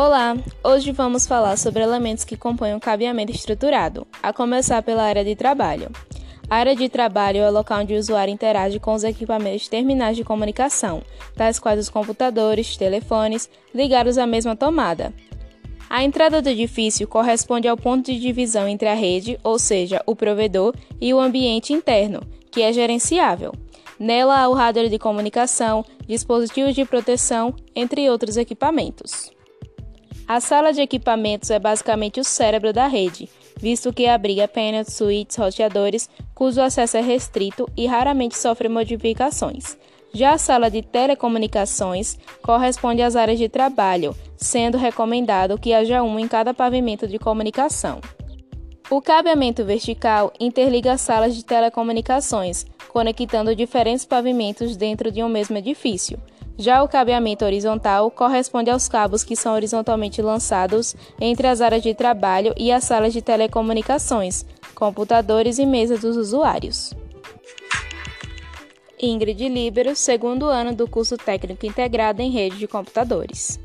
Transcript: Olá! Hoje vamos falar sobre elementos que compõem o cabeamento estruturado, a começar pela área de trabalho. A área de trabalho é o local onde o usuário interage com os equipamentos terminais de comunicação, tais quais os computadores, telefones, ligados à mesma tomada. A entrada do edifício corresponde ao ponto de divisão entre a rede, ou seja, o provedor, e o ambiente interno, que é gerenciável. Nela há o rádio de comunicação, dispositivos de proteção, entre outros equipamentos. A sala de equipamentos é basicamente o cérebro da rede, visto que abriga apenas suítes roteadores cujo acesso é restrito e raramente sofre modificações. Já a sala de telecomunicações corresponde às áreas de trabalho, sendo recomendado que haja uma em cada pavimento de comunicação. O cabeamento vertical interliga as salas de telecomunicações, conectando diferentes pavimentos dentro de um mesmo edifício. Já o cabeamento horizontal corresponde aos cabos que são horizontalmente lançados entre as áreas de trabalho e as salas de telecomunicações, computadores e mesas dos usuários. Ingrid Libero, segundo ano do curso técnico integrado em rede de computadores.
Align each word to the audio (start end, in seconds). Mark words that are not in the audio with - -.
Olá! 0.00 0.36
Hoje 0.62 0.92
vamos 0.92 1.26
falar 1.26 1.58
sobre 1.58 1.82
elementos 1.82 2.22
que 2.22 2.36
compõem 2.36 2.72
o 2.72 2.78
cabeamento 2.78 3.32
estruturado, 3.32 4.06
a 4.22 4.32
começar 4.32 4.80
pela 4.80 5.02
área 5.02 5.24
de 5.24 5.34
trabalho. 5.34 5.90
A 6.48 6.54
área 6.54 6.76
de 6.76 6.88
trabalho 6.88 7.38
é 7.38 7.50
o 7.50 7.52
local 7.52 7.80
onde 7.80 7.94
o 7.94 7.98
usuário 7.98 8.32
interage 8.32 8.78
com 8.78 8.94
os 8.94 9.02
equipamentos 9.02 9.66
terminais 9.66 10.16
de 10.16 10.22
comunicação, 10.22 11.02
tais 11.34 11.58
quais 11.58 11.80
os 11.80 11.88
computadores, 11.88 12.76
telefones, 12.76 13.50
ligados 13.74 14.18
à 14.18 14.24
mesma 14.24 14.54
tomada. 14.54 15.12
A 15.90 16.04
entrada 16.04 16.40
do 16.40 16.48
edifício 16.48 17.08
corresponde 17.08 17.66
ao 17.66 17.76
ponto 17.76 18.06
de 18.06 18.20
divisão 18.20 18.68
entre 18.68 18.86
a 18.86 18.94
rede, 18.94 19.36
ou 19.42 19.58
seja, 19.58 20.00
o 20.06 20.14
provedor, 20.14 20.76
e 21.00 21.12
o 21.12 21.18
ambiente 21.18 21.72
interno, 21.72 22.20
que 22.52 22.62
é 22.62 22.72
gerenciável. 22.72 23.52
Nela 23.98 24.38
há 24.38 24.48
o 24.48 24.54
rádio 24.54 24.88
de 24.88 24.96
comunicação, 24.96 25.84
dispositivos 26.06 26.76
de 26.76 26.84
proteção, 26.84 27.52
entre 27.74 28.08
outros 28.08 28.36
equipamentos. 28.36 29.36
A 30.28 30.40
sala 30.40 30.74
de 30.74 30.82
equipamentos 30.82 31.50
é 31.50 31.58
basicamente 31.58 32.20
o 32.20 32.24
cérebro 32.24 32.70
da 32.70 32.86
rede, 32.86 33.30
visto 33.56 33.90
que 33.90 34.06
abriga 34.06 34.44
apenas 34.44 34.88
suítes 34.92 35.38
roteadores 35.38 36.06
cujo 36.34 36.60
acesso 36.60 36.98
é 36.98 37.00
restrito 37.00 37.66
e 37.74 37.86
raramente 37.86 38.36
sofre 38.36 38.68
modificações. 38.68 39.78
Já 40.12 40.34
a 40.34 40.38
sala 40.38 40.70
de 40.70 40.82
telecomunicações 40.82 42.18
corresponde 42.42 43.00
às 43.00 43.16
áreas 43.16 43.38
de 43.38 43.48
trabalho, 43.48 44.14
sendo 44.36 44.76
recomendado 44.76 45.58
que 45.58 45.72
haja 45.72 46.02
uma 46.02 46.20
em 46.20 46.28
cada 46.28 46.52
pavimento 46.52 47.08
de 47.08 47.18
comunicação. 47.18 47.98
O 48.90 49.00
cabeamento 49.00 49.64
vertical 49.64 50.30
interliga 50.38 50.92
as 50.92 51.00
salas 51.00 51.34
de 51.34 51.42
telecomunicações, 51.42 52.66
conectando 52.88 53.56
diferentes 53.56 54.04
pavimentos 54.04 54.76
dentro 54.76 55.10
de 55.10 55.22
um 55.22 55.28
mesmo 55.28 55.56
edifício. 55.56 56.20
Já 56.58 56.82
o 56.82 56.88
cabeamento 56.88 57.44
horizontal 57.44 58.10
corresponde 58.10 58.68
aos 58.68 58.88
cabos 58.88 59.22
que 59.22 59.36
são 59.36 59.54
horizontalmente 59.54 60.20
lançados 60.20 60.96
entre 61.20 61.46
as 61.46 61.60
áreas 61.60 61.84
de 61.84 61.94
trabalho 61.94 62.52
e 62.56 62.72
as 62.72 62.82
salas 62.82 63.12
de 63.12 63.22
telecomunicações, 63.22 64.44
computadores 64.74 65.60
e 65.60 65.64
mesas 65.64 66.00
dos 66.00 66.16
usuários. 66.16 66.92
Ingrid 69.00 69.48
Libero, 69.48 69.94
segundo 69.94 70.46
ano 70.46 70.74
do 70.74 70.88
curso 70.88 71.16
técnico 71.16 71.64
integrado 71.64 72.20
em 72.20 72.30
rede 72.30 72.58
de 72.58 72.66
computadores. 72.66 73.60